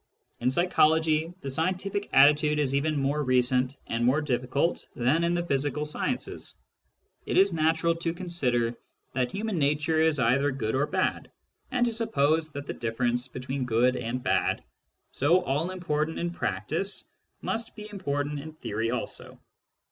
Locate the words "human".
9.31-9.59